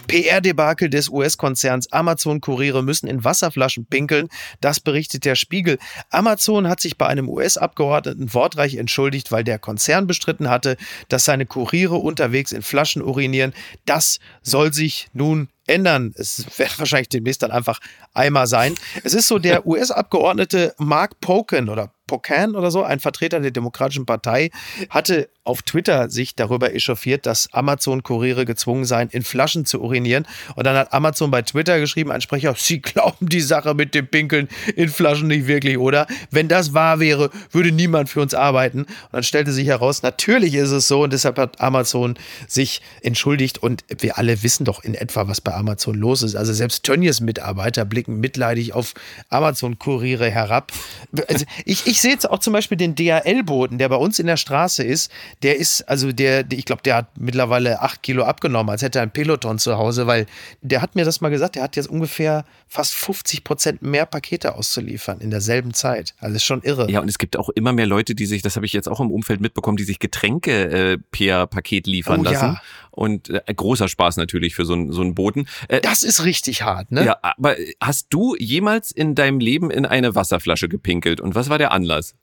[0.06, 4.28] PR-Debakel des US-Konzerns Amazon-Kuriere müssen in Wasserflaschen pinkeln.
[4.60, 5.78] Das berichtet der Spiegel.
[6.10, 10.76] Amazon hat sich bei einem US-Abgeordneten wortreich entschuldigt, weil der Konzern bestritten hatte,
[11.08, 13.52] dass seine Kuriere unterwegs in Flaschen urinieren.
[13.84, 16.12] Das soll sich nun ändern.
[16.16, 17.80] Es wird wahrscheinlich demnächst dann einfach
[18.14, 18.74] Eimer sein.
[19.04, 24.06] Es ist so, der US-Abgeordnete Mark Pocan oder Pocan oder so, ein Vertreter der Demokratischen
[24.06, 24.50] Partei,
[24.90, 30.26] hatte auf Twitter sich darüber echauffiert, dass Amazon-Kuriere gezwungen seien, in Flaschen zu urinieren.
[30.56, 34.08] Und dann hat Amazon bei Twitter geschrieben, ein Sprecher, Sie glauben die Sache mit dem
[34.08, 36.06] Pinkeln in Flaschen nicht wirklich, oder?
[36.30, 38.80] Wenn das wahr wäre, würde niemand für uns arbeiten.
[38.80, 43.58] Und dann stellte sich heraus, natürlich ist es so und deshalb hat Amazon sich entschuldigt
[43.58, 46.34] und wir alle wissen doch in etwa, was bei Amazon los ist.
[46.34, 48.94] Also selbst Tönnies Mitarbeiter blicken mitleidig auf
[49.28, 50.72] Amazon-Kuriere herab.
[51.28, 54.36] Also ich, ich sehe jetzt auch zum Beispiel den DHL-Boten, der bei uns in der
[54.36, 55.10] Straße ist,
[55.42, 59.02] der ist, also der, ich glaube, der hat mittlerweile acht Kilo abgenommen, als hätte er
[59.02, 60.26] ein Peloton zu Hause, weil
[60.62, 64.54] der hat mir das mal gesagt, der hat jetzt ungefähr fast 50 Prozent mehr Pakete
[64.54, 66.14] auszuliefern in derselben Zeit.
[66.18, 66.90] Also ist schon irre.
[66.90, 69.00] Ja, und es gibt auch immer mehr Leute, die sich, das habe ich jetzt auch
[69.00, 72.60] im Umfeld mitbekommen, die sich Getränke äh, per Paket liefern Oh, ja.
[72.96, 75.46] Und äh, großer Spaß natürlich für so, einen so einen Boten.
[75.68, 77.04] Äh, Das ist richtig hart, ne?
[77.04, 81.20] Ja, aber hast du jemals in deinem Leben in eine Wasserflasche gepinkelt?
[81.20, 82.14] Und was war der Anlass?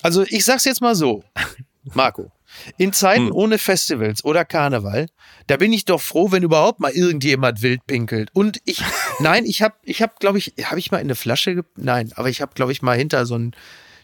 [0.00, 1.22] Also ich sag's jetzt mal so,
[1.94, 2.32] Marco.
[2.76, 3.32] In Zeiten Hm.
[3.34, 5.06] ohne Festivals oder Karneval,
[5.46, 8.30] da bin ich doch froh, wenn überhaupt mal irgendjemand wild pinkelt.
[8.32, 8.82] Und ich,
[9.20, 12.28] nein, ich habe, ich habe, glaube ich, habe ich mal in eine Flasche, nein, aber
[12.30, 13.52] ich habe, glaube ich, mal hinter so einen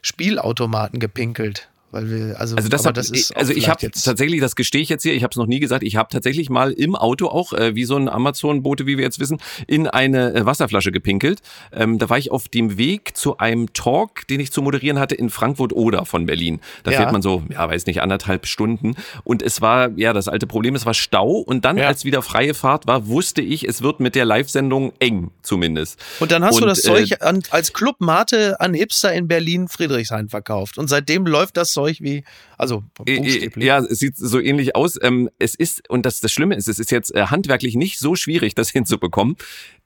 [0.02, 4.40] Spielautomaten gepinkelt, weil wir, also, Also das, aber hab, das ist also ich habe tatsächlich,
[4.40, 6.72] das gestehe ich jetzt hier, ich habe es noch nie gesagt, ich habe tatsächlich mal
[6.72, 10.44] im Auto auch, äh, wie so ein Amazon-Bote, wie wir jetzt wissen, in eine äh,
[10.46, 11.40] Wasserflasche gepinkelt.
[11.72, 15.14] Ähm, da war ich auf dem Weg zu einem Talk, den ich zu moderieren hatte
[15.14, 16.60] in Frankfurt-Oder von Berlin.
[16.84, 16.98] Da Ja.
[16.98, 18.94] fährt man so, ja, weiß nicht, anderthalb Stunden.
[19.24, 21.38] Und es war, ja, das alte Problem, es war Stau.
[21.38, 21.88] Und dann, Ja.
[21.88, 25.98] als wieder freie Fahrt war, wusste ich, es wird mit der Live-Sendung eng, zumindest.
[26.20, 29.26] Und dann hast du Und, das äh, Zeug an, als Club Mate an Hipster in
[29.28, 30.76] Berlin Friedrichshain verkauft.
[30.78, 32.24] Und seitdem läuft das Zeug wie,
[32.56, 33.64] also Äh, buchstäblich.
[33.64, 34.98] Ja, es sieht so ähnlich aus.
[35.00, 38.16] Ähm, es ist, und das, das Schlimme ist, es ist jetzt äh, handwerklich nicht so
[38.16, 39.36] schwierig, das hinzubekommen.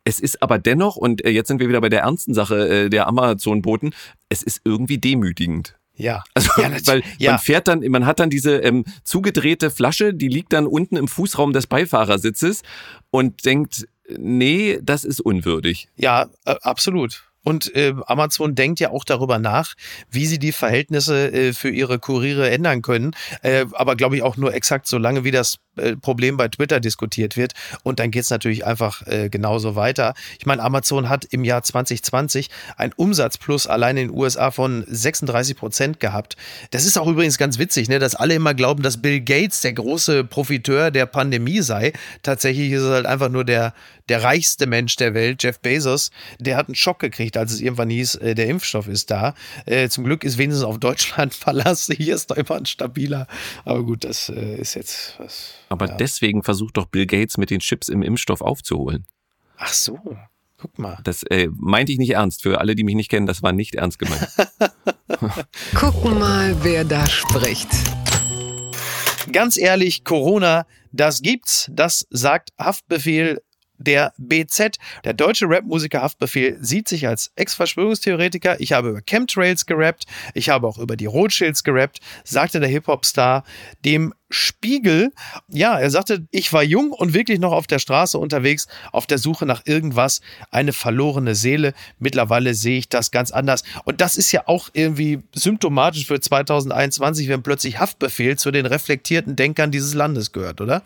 [0.05, 2.89] Es ist aber dennoch, und äh, jetzt sind wir wieder bei der ernsten Sache äh,
[2.89, 3.95] der Amazon-Boten,
[4.31, 5.77] es ist irgendwie demütigend.
[5.95, 6.25] ja.
[6.35, 7.33] Also, Ja, weil ja.
[7.33, 11.09] man fährt dann, man hat dann diese ähm, zugedrehte Flasche, die liegt dann unten im
[11.09, 12.63] Fußraum des Beifahrersitzes
[13.11, 15.89] und denkt, nee, das ist unwürdig.
[15.97, 17.32] Ja, äh, absolut.
[17.45, 19.75] Und äh, Amazon denkt ja auch darüber nach,
[20.11, 23.15] wie sie die Verhältnisse äh, für ihre Kuriere ändern können.
[23.43, 25.59] Äh, aber glaube ich auch nur exakt so lange, wie das
[26.01, 27.53] Problem bei Twitter diskutiert wird.
[27.83, 30.15] Und dann geht's natürlich einfach äh, genauso weiter.
[30.39, 35.57] Ich meine, Amazon hat im Jahr 2020 einen Umsatzplus allein in den USA von 36
[35.57, 36.37] Prozent gehabt.
[36.71, 39.73] Das ist auch übrigens ganz witzig, ne, dass alle immer glauben, dass Bill Gates der
[39.73, 41.93] große Profiteur der Pandemie sei.
[42.23, 43.73] Tatsächlich ist es halt einfach nur der,
[44.09, 46.11] der reichste Mensch der Welt, Jeff Bezos.
[46.39, 49.35] Der hat einen Schock gekriegt, als es irgendwann hieß, äh, der Impfstoff ist da.
[49.65, 51.89] Äh, zum Glück ist wenigstens auf Deutschland Verlass.
[51.97, 53.27] Hier ist doch immer ein stabiler.
[53.65, 55.62] Aber gut, das äh, ist jetzt was.
[55.73, 55.97] Aber Ja.
[55.97, 59.07] deswegen versucht doch Bill Gates mit den Chips im Impfstoff aufzuholen.
[59.57, 59.99] Ach so,
[60.59, 60.99] guck mal.
[61.03, 62.43] Das äh, meinte ich nicht ernst.
[62.43, 64.29] Für alle, die mich nicht kennen, das war nicht ernst gemeint.
[65.75, 67.69] Gucken mal, wer da spricht.
[69.33, 71.71] Ganz ehrlich, Corona, das gibt's.
[71.73, 73.41] Das sagt Haftbefehl
[73.83, 74.79] der BZ.
[75.05, 78.61] Der deutsche Rapmusiker Haftbefehl sieht sich als Ex-Verschwörungstheoretiker.
[78.61, 80.05] Ich habe über Chemtrails gerappt.
[80.35, 83.45] Ich habe auch über die Rothschilds gerappt, sagte der Hip-Hop-Star
[83.85, 85.13] dem Spiegel.
[85.49, 89.19] Ja, er sagte, ich war jung und wirklich noch auf der Straße unterwegs, auf der
[89.19, 91.75] Suche nach irgendwas, eine verlorene Seele.
[91.99, 93.63] Mittlerweile sehe ich das ganz anders.
[93.85, 99.37] Und das ist ja auch irgendwie symptomatisch für 2021, wenn plötzlich Haftbefehl zu den reflektierten
[99.37, 100.83] Denkern dieses Landes gehört, oder?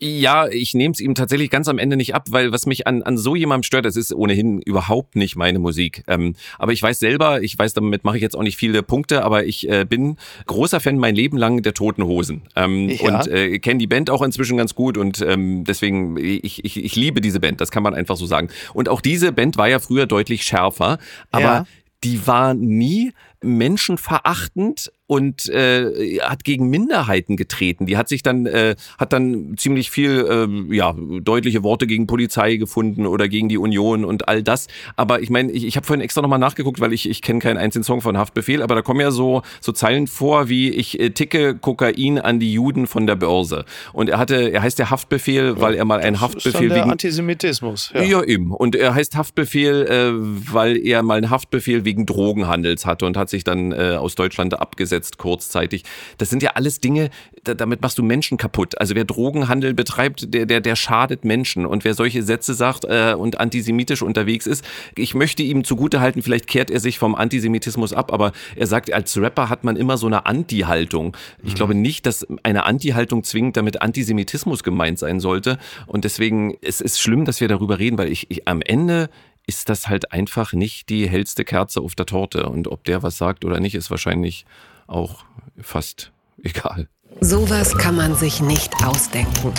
[0.00, 3.02] Ja, ich nehme es ihm tatsächlich ganz am Ende nicht ab, weil was mich an,
[3.02, 6.04] an so jemandem stört, das ist ohnehin überhaupt nicht meine Musik.
[6.06, 9.24] Ähm, aber ich weiß selber, ich weiß, damit mache ich jetzt auch nicht viele Punkte,
[9.24, 12.42] aber ich äh, bin großer Fan mein Leben lang der Toten Hosen.
[12.54, 13.18] Ähm, Ja.
[13.18, 16.94] Und äh, kenne die Band auch inzwischen ganz gut und ähm, deswegen, ich, ich, ich
[16.94, 18.50] liebe diese Band, das kann man einfach so sagen.
[18.74, 20.98] Und auch diese Band war ja früher deutlich schärfer,
[21.32, 21.66] aber Ja.
[22.04, 27.86] die war nie menschenverachtend und äh, hat gegen Minderheiten getreten.
[27.86, 30.26] Die hat sich dann äh, hat dann ziemlich viel
[30.70, 34.68] äh, ja deutliche Worte gegen Polizei gefunden oder gegen die Union und all das.
[34.96, 37.56] Aber ich meine, ich, ich habe vorhin extra nochmal nachgeguckt, weil ich ich kenne keinen
[37.56, 41.08] einzigen Song von Haftbefehl, aber da kommen ja so so Zeilen vor wie ich äh,
[41.08, 43.64] ticke Kokain an die Juden von der Börse.
[43.94, 46.74] Und er hatte er heißt der Haftbefehl, weil er mal einen Das ist dann Haftbefehl
[46.74, 47.92] wegen Antisemitismus.
[47.94, 48.22] ja.
[48.22, 48.52] eben.
[48.52, 53.30] Und er heißt Haftbefehl, äh, weil er mal einen Haftbefehl wegen Drogenhandels hatte und hat
[53.30, 55.84] sich dann äh, aus Deutschland abgesetzt kurzzeitig.
[56.18, 57.10] Das sind ja alles Dinge,
[57.44, 58.78] da, damit machst du Menschen kaputt.
[58.80, 61.66] Also wer Drogenhandel betreibt, der, der, der schadet Menschen.
[61.66, 64.64] Und wer solche Sätze sagt äh, und antisemitisch unterwegs ist,
[64.96, 69.16] ich möchte ihm zugutehalten, vielleicht kehrt er sich vom Antisemitismus ab, aber er sagt, als
[69.16, 71.16] Rapper hat man immer so eine Anti-Haltung.
[71.44, 75.58] Ich glaube nicht, dass eine Anti-Haltung zwingend damit Antisemitismus gemeint sein sollte.
[75.86, 79.08] Und deswegen, es ist schlimm, dass wir darüber reden, weil ich, ich am Ende
[79.46, 82.48] ist das halt einfach nicht die hellste Kerze auf der Torte.
[82.48, 84.44] Und ob der was sagt oder nicht, ist wahrscheinlich
[84.88, 85.24] auch
[85.60, 86.88] fast egal.
[87.20, 89.52] Sowas kann man sich nicht ausdenken.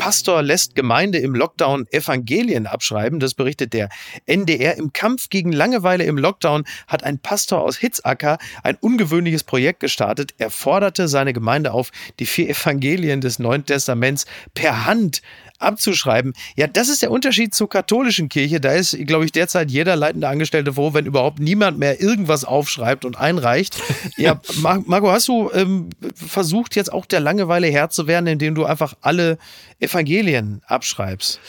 [0.00, 3.20] Pastor lässt Gemeinde im Lockdown Evangelien abschreiben.
[3.20, 3.90] Das berichtet der
[4.24, 4.78] NDR.
[4.78, 10.32] Im Kampf gegen Langeweile im Lockdown hat ein Pastor aus Hitzacker ein ungewöhnliches Projekt gestartet.
[10.38, 15.20] Er forderte seine Gemeinde auf, die vier Evangelien des Neuen Testaments per Hand
[15.60, 16.32] abzuschreiben.
[16.56, 18.60] Ja, das ist der Unterschied zur katholischen Kirche.
[18.60, 23.04] Da ist, glaube ich, derzeit jeder leitende Angestellte froh, wenn überhaupt niemand mehr irgendwas aufschreibt
[23.04, 23.76] und einreicht.
[24.16, 28.54] Ja, Mar Marco, hast du ähm, versucht, jetzt auch der Langeweile Herr zu werden, indem
[28.54, 29.38] du einfach alle
[29.78, 31.40] Evangelien abschreibst?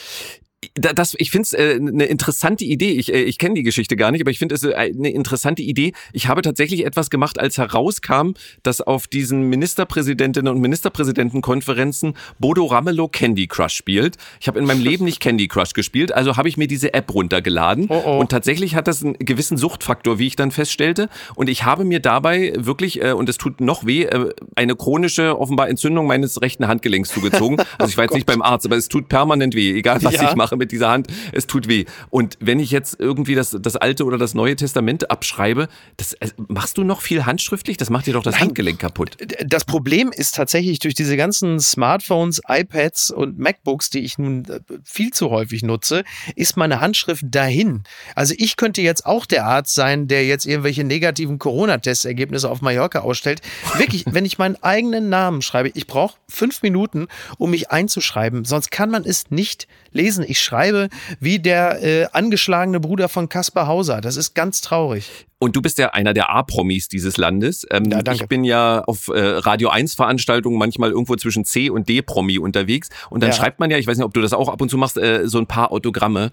[0.74, 2.92] Das, ich finde es äh, eine interessante Idee.
[2.92, 5.62] Ich, äh, ich kenne die Geschichte gar nicht, aber ich finde es äh, eine interessante
[5.62, 5.92] Idee.
[6.12, 13.08] Ich habe tatsächlich etwas gemacht, als herauskam, dass auf diesen Ministerpräsidentinnen und Ministerpräsidentenkonferenzen Bodo Ramelow
[13.08, 14.16] Candy Crush spielt.
[14.40, 17.12] Ich habe in meinem Leben nicht Candy Crush gespielt, also habe ich mir diese App
[17.12, 17.86] runtergeladen.
[17.88, 18.18] Oh oh.
[18.20, 21.08] Und tatsächlich hat das einen gewissen Suchtfaktor, wie ich dann feststellte.
[21.34, 25.38] Und ich habe mir dabei wirklich, äh, und es tut noch weh, äh, eine chronische,
[25.38, 27.56] offenbar Entzündung meines rechten Handgelenks zugezogen.
[27.78, 30.28] Also ich war jetzt nicht beim Arzt, aber es tut permanent weh, egal was ja.
[30.28, 31.08] ich mache mit dieser Hand.
[31.32, 31.84] Es tut weh.
[32.10, 36.28] Und wenn ich jetzt irgendwie das, das Alte oder das Neue Testament abschreibe, das, äh,
[36.48, 37.76] machst du noch viel handschriftlich?
[37.76, 38.48] Das macht dir doch das Nein.
[38.48, 39.16] Handgelenk kaputt.
[39.46, 44.60] Das Problem ist tatsächlich durch diese ganzen Smartphones, iPads und MacBooks, die ich nun äh,
[44.84, 46.04] viel zu häufig nutze,
[46.36, 47.84] ist meine Handschrift dahin.
[48.14, 53.00] Also ich könnte jetzt auch der Arzt sein, der jetzt irgendwelche negativen Corona-Testergebnisse auf Mallorca
[53.00, 53.40] ausstellt.
[53.76, 58.70] Wirklich, wenn ich meinen eigenen Namen schreibe, ich brauche fünf Minuten, um mich einzuschreiben, sonst
[58.70, 60.24] kann man es nicht lesen.
[60.26, 60.88] Ich schreibe
[61.20, 64.00] wie der äh, angeschlagene Bruder von Kaspar Hauser.
[64.00, 65.26] Das ist ganz traurig.
[65.38, 67.66] Und du bist ja einer der A-Promis dieses Landes.
[67.70, 68.22] Ähm, ja, danke.
[68.22, 72.90] Ich bin ja auf äh, Radio 1 Veranstaltungen manchmal irgendwo zwischen C und D-Promi unterwegs.
[73.10, 73.36] Und dann ja.
[73.36, 75.22] schreibt man ja, ich weiß nicht, ob du das auch ab und zu machst, äh,
[75.24, 76.30] so ein paar Autogramme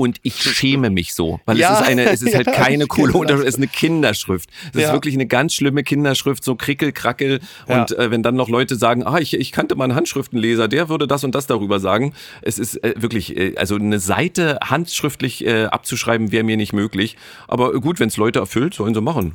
[0.00, 1.74] und ich schäme mich so, weil ja.
[1.74, 4.48] es ist eine, es ist halt keine coole Unterschrift, es ist eine Kinderschrift.
[4.72, 4.86] Es ja.
[4.86, 7.40] ist wirklich eine ganz schlimme Kinderschrift, so krickel, krackel.
[7.68, 7.82] Ja.
[7.82, 10.88] Und äh, wenn dann noch Leute sagen, ah, ich, ich kannte mal einen Handschriftenleser, der
[10.88, 12.14] würde das und das darüber sagen.
[12.40, 17.18] Es ist äh, wirklich, äh, also eine Seite handschriftlich äh, abzuschreiben, wäre mir nicht möglich.
[17.46, 19.34] Aber gut, wenn es Leute erfüllt, sollen sie machen.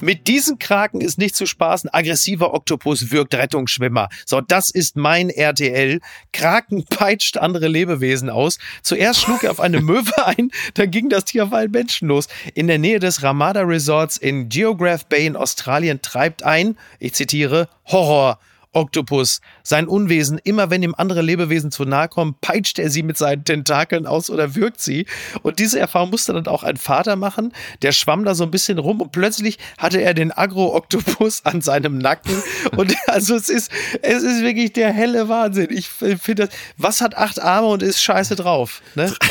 [0.00, 1.92] Mit diesem Kraken ist nicht zu spaßen.
[1.92, 4.08] Aggressiver Oktopus wirkt Rettungsschwimmer.
[4.26, 6.00] So, das ist mein RTL.
[6.32, 8.58] Kraken peitscht andere Lebewesen aus.
[8.82, 12.28] Zuerst schlug er auf eine Möwe ein, dann ging das Tier auf einen Menschen los.
[12.54, 17.68] In der Nähe des Ramada Resorts in Geograph Bay in Australien treibt ein, ich zitiere,
[17.86, 18.38] Horror
[18.72, 20.38] Oktopus sein Unwesen.
[20.44, 24.30] Immer wenn ihm andere Lebewesen zu nahe kommen, peitscht er sie mit seinen Tentakeln aus
[24.30, 25.06] oder wirkt sie.
[25.42, 27.52] Und diese Erfahrung musste dann auch ein Vater machen.
[27.82, 31.98] Der schwamm da so ein bisschen rum und plötzlich hatte er den Agro-Oktopus an seinem
[31.98, 32.42] Nacken.
[32.76, 33.70] Und also es ist,
[34.02, 35.68] es ist wirklich der helle Wahnsinn.
[35.70, 38.82] Ich finde das, was hat acht Arme und ist scheiße drauf?
[38.94, 39.12] Ne?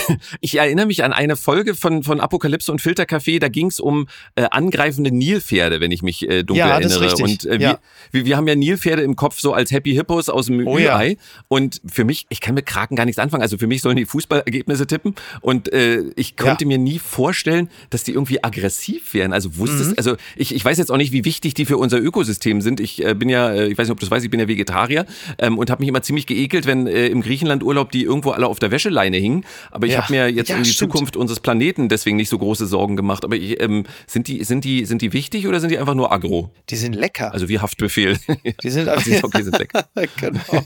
[0.41, 4.07] Ich erinnere mich an eine Folge von, von Apokalypse und Filtercafé, da ging es um
[4.35, 7.15] äh, angreifende Nilpferde, wenn ich mich äh, dunkel ja, erinnere.
[7.15, 7.79] Und äh, ja.
[8.11, 10.77] wir, wir haben ja Nilpferde im Kopf so als Happy Hippos aus dem oh.
[10.77, 11.01] Ja.
[11.47, 13.41] Und für mich, ich kann mit Kraken gar nichts anfangen.
[13.41, 15.15] Also für mich sollen die Fußballergebnisse tippen.
[15.41, 16.67] Und äh, ich konnte ja.
[16.67, 19.33] mir nie vorstellen, dass die irgendwie aggressiv wären.
[19.33, 19.97] Also wusstest, mhm.
[19.97, 22.79] also ich, ich weiß jetzt auch nicht, wie wichtig die für unser Ökosystem sind.
[22.79, 24.47] Ich äh, bin ja, äh, ich weiß nicht, ob du das weißt, ich bin ja
[24.47, 25.05] Vegetarier
[25.37, 28.47] ähm, und habe mich immer ziemlich geekelt, wenn äh, im Griechenland Urlaub die irgendwo alle
[28.47, 29.45] auf der Wäscheleine hingen.
[29.71, 30.03] Aber ich ja.
[30.03, 30.91] habe mir jetzt um die stimmt.
[30.91, 33.23] Zukunft unseres Planeten deswegen nicht so große Sorgen gemacht.
[33.23, 36.11] Aber ich, ähm, sind die, sind die, sind die wichtig oder sind die einfach nur
[36.11, 36.51] agro?
[36.69, 37.33] Die sind lecker.
[37.33, 38.17] Also wie Haftbefehl.
[38.63, 39.71] Die sind, also, okay, sind weg.
[40.17, 40.63] genau.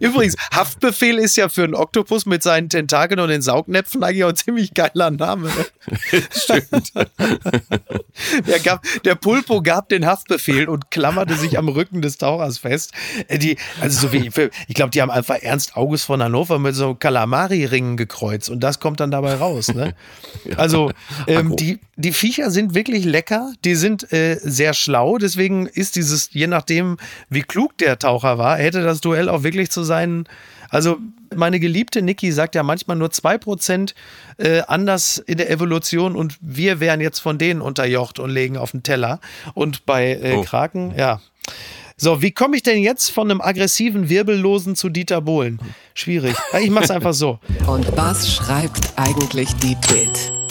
[0.00, 4.30] Übrigens, Haftbefehl ist ja für einen Oktopus mit seinen Tentakeln und den Saugnäpfen eigentlich auch
[4.30, 5.48] ein ziemlich geiler Name.
[5.48, 5.66] Ne?
[6.30, 6.92] Stimmt.
[8.46, 12.92] der, gab, der Pulpo gab den Haftbefehl und klammerte sich am Rücken des Tauchers fest.
[13.28, 14.30] Äh, die, also so wie,
[14.68, 18.80] ich glaube, die haben einfach Ernst August von Hannover mit so Kalamari-Ringen gekreuzt und das
[18.80, 19.68] kommt dann dabei raus.
[19.74, 19.94] Ne?
[20.56, 20.92] Also
[21.26, 26.30] ähm, die, die Viecher sind wirklich lecker, die sind äh, sehr schlau, deswegen ist dieses,
[26.32, 26.96] je nachdem,
[27.28, 30.28] wie klug der Taucher war, hätte das Duell auch wirklich zu seinen.
[30.70, 30.98] Also,
[31.34, 33.94] meine geliebte Niki sagt ja manchmal nur 2%
[34.38, 38.70] äh, anders in der Evolution und wir wären jetzt von denen unterjocht und legen auf
[38.70, 39.20] den Teller.
[39.54, 40.42] Und bei äh, oh.
[40.42, 41.20] Kraken, ja.
[41.96, 45.60] So, wie komme ich denn jetzt von einem aggressiven Wirbellosen zu Dieter Bohlen?
[45.94, 46.34] Schwierig.
[46.60, 47.38] Ich mach's einfach so.
[47.66, 50.41] Und was schreibt eigentlich die Bild?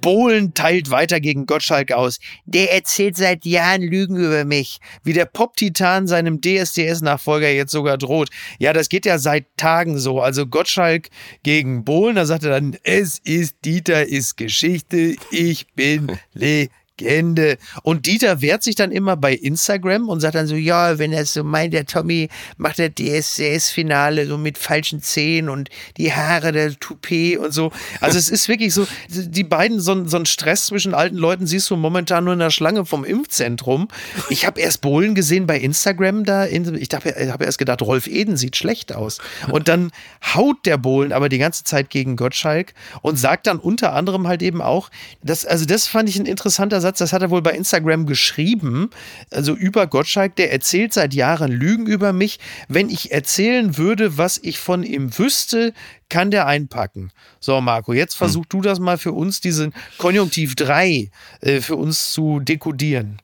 [0.00, 2.18] Bohlen teilt weiter gegen Gottschalk aus.
[2.44, 4.78] Der erzählt seit Jahren Lügen über mich.
[5.02, 8.30] Wie der Pop-Titan seinem DSDS-Nachfolger jetzt sogar droht.
[8.58, 10.20] Ja, das geht ja seit Tagen so.
[10.20, 11.08] Also Gottschalk
[11.42, 16.68] gegen Bohlen, da sagt er dann, es ist Dieter, ist Geschichte, ich bin Le
[17.00, 17.58] Legende.
[17.82, 21.24] Und Dieter wehrt sich dann immer bei Instagram und sagt dann so, ja, wenn er
[21.24, 26.78] so meint, der Tommy macht der DSCS-Finale so mit falschen Zähnen und die Haare, der
[26.78, 27.72] Toupet und so.
[28.00, 31.70] Also es ist wirklich so, die beiden, so, so ein Stress zwischen alten Leuten siehst
[31.70, 33.88] du momentan nur in der Schlange vom Impfzentrum.
[34.30, 36.44] Ich habe erst Bohlen gesehen bei Instagram da.
[36.44, 39.18] In, ich habe hab erst gedacht, Rolf Eden sieht schlecht aus.
[39.50, 39.90] Und dann
[40.34, 44.42] haut der Bohlen aber die ganze Zeit gegen Gottschalk und sagt dann unter anderem halt
[44.42, 44.90] eben auch,
[45.22, 48.90] dass, also das fand ich ein interessanter Satz, das hat er wohl bei Instagram geschrieben,
[49.30, 52.38] also über Gottschalk, der erzählt seit Jahren Lügen über mich.
[52.68, 55.72] Wenn ich erzählen würde, was ich von ihm wüsste,
[56.08, 57.10] kann der einpacken.
[57.40, 58.48] So, Marco, jetzt versuch hm.
[58.50, 63.18] du das mal für uns, diesen Konjunktiv 3 äh, für uns zu dekodieren.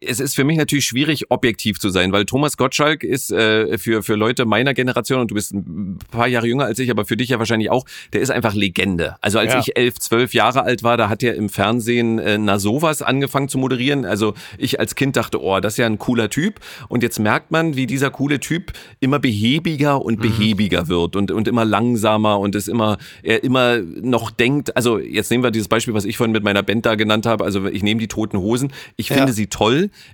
[0.00, 4.02] Es ist für mich natürlich schwierig, objektiv zu sein, weil Thomas Gottschalk ist äh, für,
[4.02, 7.16] für Leute meiner Generation, und du bist ein paar Jahre jünger als ich, aber für
[7.16, 9.16] dich ja wahrscheinlich auch, der ist einfach Legende.
[9.20, 9.60] Also als Ja.
[9.60, 13.48] ich elf, zwölf Jahre alt war, da hat er im Fernsehen äh, na sowas angefangen
[13.48, 14.04] zu moderieren.
[14.04, 16.60] Also ich als Kind dachte, oh, das ist ja ein cooler Typ.
[16.88, 21.48] Und jetzt merkt man, wie dieser coole Typ immer behäbiger und behäbiger wird und, und
[21.48, 25.94] immer langsamer und es immer, er immer noch denkt, also jetzt nehmen wir dieses Beispiel,
[25.94, 28.72] was ich vorhin mit meiner Band da genannt habe, also ich nehme die Toten Hosen.
[28.96, 29.16] Ich Ja.
[29.16, 29.63] finde sie toll.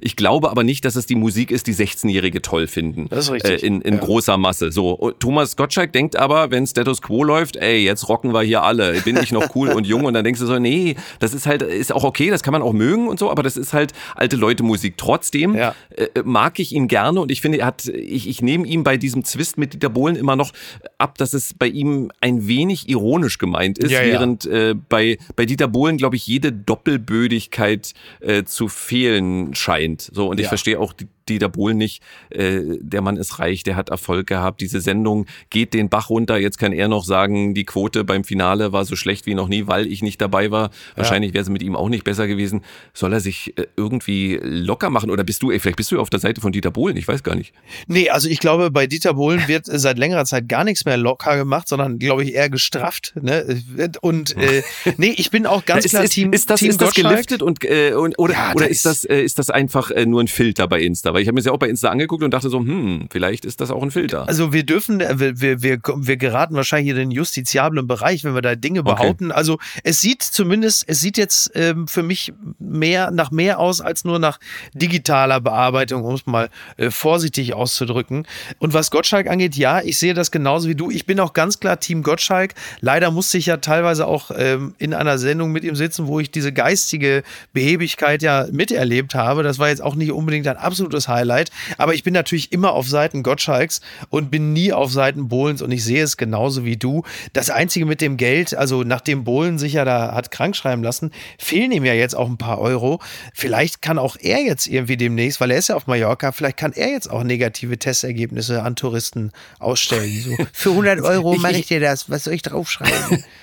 [0.00, 3.08] Ich glaube aber nicht, dass es die Musik ist, die 16-Jährige toll finden.
[3.08, 3.62] Das ist richtig.
[3.62, 4.00] Äh, in in Ja.
[4.00, 4.70] großer Masse.
[4.72, 4.90] So.
[4.92, 9.00] Und Thomas Gottschalk denkt aber, wenn Status Quo läuft, ey, jetzt rocken wir hier alle.
[9.02, 10.04] Bin ich noch cool und jung?
[10.04, 12.62] Und dann denkst du so, nee, das ist halt, ist auch okay, das kann man
[12.62, 14.96] auch mögen und so, aber das ist halt alte Leute Musik.
[14.96, 15.74] Trotzdem Ja.
[15.96, 18.96] äh, mag ich ihn gerne und ich finde, er hat, ich, ich nehme ihm bei
[18.96, 20.52] diesem Zwist mit Dieter Bohlen immer noch
[20.98, 24.02] ab, dass es bei ihm ein wenig ironisch gemeint ist, ja.
[24.02, 30.02] während äh, bei, bei Dieter Bohlen, glaube ich, jede Doppelbödigkeit äh, zu fehlen scheint.
[30.12, 30.48] So, und ich Ja.
[30.48, 32.02] verstehe auch die, Dieter Bohlen nicht.
[32.30, 34.60] Äh, der Mann ist reich, der hat Erfolg gehabt.
[34.60, 36.38] Diese Sendung geht den Bach runter.
[36.38, 39.66] Jetzt kann er noch sagen, die Quote beim Finale war so schlecht wie noch nie,
[39.66, 40.70] weil ich nicht dabei war.
[40.96, 42.62] Wahrscheinlich wäre es mit ihm auch nicht besser gewesen.
[42.92, 45.10] Soll er sich äh, irgendwie locker machen?
[45.10, 47.22] Oder bist du, ey, vielleicht bist du auf der Seite von Dieter Bohlen, ich weiß
[47.22, 47.52] gar nicht.
[47.86, 51.36] Nee, also ich glaube, bei Dieter Bohlen wird seit längerer Zeit gar nichts mehr locker
[51.36, 53.14] gemacht, sondern, glaube ich, eher gestrafft.
[53.20, 53.62] Ne?
[54.00, 54.62] Und äh,
[54.96, 57.42] nee, ich bin auch ganz ist, klar ist, Team, ist das, Team ist das geliftet
[57.42, 60.22] und, äh, und oder, Ja, oder da ist das, äh, ist das einfach äh, nur
[60.22, 61.14] ein Filter bei Insta?
[61.20, 63.44] Weil ich habe mir das ja auch bei Insta angeguckt und dachte so, hm, vielleicht
[63.44, 64.26] ist das auch ein Filter.
[64.26, 68.34] Also wir dürfen, äh, wir, wir, wir, wir geraten wahrscheinlich in den justiziablen Bereich, wenn
[68.34, 68.94] wir da Dinge Okay.
[68.94, 69.30] behaupten.
[69.32, 74.04] Also es sieht zumindest, es sieht jetzt ähm, für mich mehr nach mehr aus als
[74.04, 74.40] nur nach
[74.72, 78.26] digitaler Bearbeitung, um es mal äh, vorsichtig auszudrücken.
[78.58, 80.90] Und was Gottschalk angeht, ja, ich sehe das genauso wie du.
[80.90, 82.54] Ich bin auch ganz klar Team Gottschalk.
[82.80, 86.30] Leider musste ich ja teilweise auch ähm, in einer Sendung mit ihm sitzen, wo ich
[86.30, 89.42] diese geistige Behebigkeit ja miterlebt habe.
[89.42, 91.50] Das war jetzt auch nicht unbedingt ein absolutes Highlight.
[91.76, 95.70] Aber ich bin natürlich immer auf Seiten Gottschalks und bin nie auf Seiten Bohlens und
[95.70, 97.02] ich sehe es genauso wie du.
[97.34, 101.10] Das Einzige mit dem Geld, also nachdem Bohlen sich ja da hat krank schreiben lassen,
[101.38, 103.00] fehlen ihm ja jetzt auch ein paar Euro.
[103.34, 106.72] Vielleicht kann auch er jetzt irgendwie demnächst, weil er ist ja auf Mallorca, vielleicht kann
[106.72, 110.20] er jetzt auch negative Testergebnisse an Touristen ausstellen.
[110.20, 112.08] So, für 100 Euro mache ich dir das.
[112.08, 113.24] Was soll ich draufschreiben?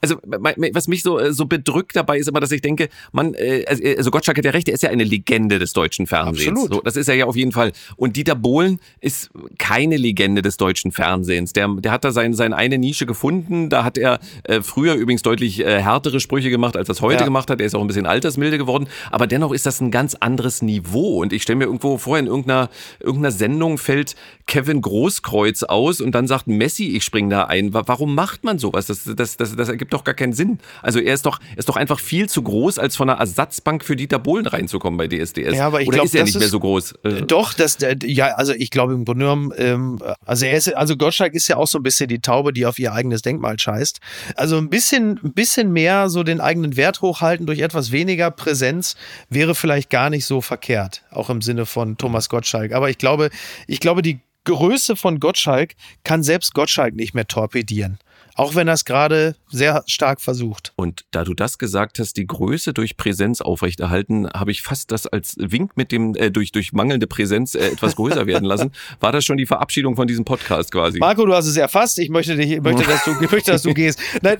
[0.00, 3.64] Also was mich so äh, so bedrückt dabei ist immer, dass ich denke, man, äh,
[3.66, 6.48] also also Gottschalk hat ja recht, er ist ja eine Legende des deutschen Fernsehens.
[6.60, 6.72] Absolut.
[6.74, 7.72] So, das ist er ja auf jeden Fall.
[7.96, 11.52] Und Dieter Bohlen ist keine Legende des deutschen Fernsehens.
[11.52, 13.68] Der, der hat da sein, seine eine Nische gefunden.
[13.68, 17.20] Da hat er äh, früher übrigens deutlich äh, härtere Sprüche gemacht, als er es heute
[17.20, 17.24] Ja.
[17.24, 17.60] gemacht hat.
[17.60, 18.86] Er ist auch ein bisschen altersmilde geworden.
[19.10, 21.20] Aber dennoch ist das ein ganz anderes Niveau.
[21.20, 24.14] Und ich stelle mir irgendwo vor, in irgendeiner, irgendeiner Sendung fällt
[24.46, 27.74] Kevin Großkreuz aus und dann sagt Messi, ich spring da ein.
[27.74, 28.86] Wa- Warum macht man sowas?
[28.86, 30.58] Das, das, das, das ergibt doch gar keinen Sinn.
[30.82, 33.84] Also er ist doch, er ist doch einfach viel zu groß, als von einer Ersatzbank
[33.84, 35.54] für Dieter Bohlen reinzukommen bei DSDS.
[35.56, 36.92] Ja, aber ich Oder glaub, ist er nicht mehr ist- so groß?
[37.04, 40.74] Äh, Doch, das, äh, ja, also ich glaube im Grunde genommen, ähm, also er ist,
[40.76, 43.58] also Gottschalk ist ja auch so ein bisschen die Taube, die auf ihr eigenes Denkmal
[43.58, 44.00] scheißt.
[44.36, 48.96] Also ein bisschen, ein bisschen mehr so den eigenen Wert hochhalten durch etwas weniger Präsenz
[49.30, 52.72] wäre vielleicht gar nicht so verkehrt, auch im Sinne von Thomas Gottschalk.
[52.72, 53.30] Aber ich glaube,
[53.66, 55.72] ich glaube, die Größe von Gottschalk
[56.04, 57.98] kann selbst Gottschalk nicht mehr torpedieren.
[58.36, 60.74] Auch wenn er es gerade sehr stark versucht.
[60.76, 65.06] Und da du das gesagt hast, die Größe durch Präsenz aufrechterhalten, habe ich fast das
[65.06, 68.72] als Wink mit dem äh, durch durch mangelnde Präsenz äh, etwas größer werden lassen.
[69.00, 70.98] War das schon die Verabschiedung von diesem Podcast quasi?
[70.98, 71.98] Marco, du hast es erfasst.
[71.98, 73.98] Ich möchte dich, ich möchte, dass du, ich möchte, dass du gehst.
[74.22, 74.36] Nein,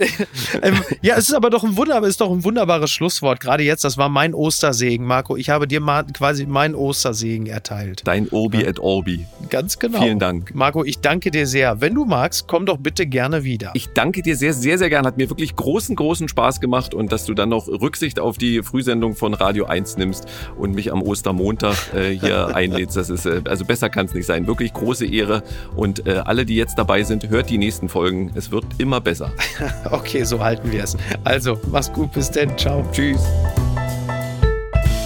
[0.63, 3.41] ähm, ja, es ist aber doch ein Wunder, ist doch ein wunderbares Schlusswort.
[3.41, 5.37] Gerade jetzt, das war mein Ostersegen, Marco.
[5.37, 8.03] Ich habe dir mal quasi meinen Ostersegen erteilt.
[8.05, 9.27] Dein Obi et Orbi.
[9.49, 10.03] Ganz genau.
[10.03, 10.55] Vielen Dank.
[10.55, 11.81] Marco, ich danke dir sehr.
[11.81, 13.71] Wenn du magst, komm doch bitte gerne wieder.
[13.75, 15.07] Ich danke dir sehr, sehr, sehr gern.
[15.07, 18.63] Hat mir wirklich großen, großen Spaß gemacht und dass du dann noch Rücksicht auf die
[18.63, 22.97] Frühsendung von Radio 1 nimmst und mich am Ostermontag äh, hier einlädst.
[22.97, 24.47] Das ist, äh, also besser kann es nicht sein.
[24.47, 25.43] Wirklich große Ehre.
[25.75, 28.33] Und äh, alle, die jetzt dabei sind, hört die nächsten Folgen.
[28.35, 29.31] Es wird immer besser.
[29.91, 30.97] Okay, so halten wir es.
[31.25, 32.57] Also, mach's gut, bis denn.
[32.59, 32.85] Ciao.
[32.93, 33.21] Tschüss.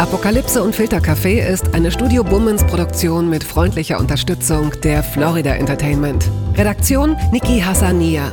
[0.01, 6.31] Apokalypse und Filtercafé ist eine Studio Bummens Produktion mit freundlicher Unterstützung der Florida Entertainment.
[6.57, 8.33] Redaktion Niki Hassania.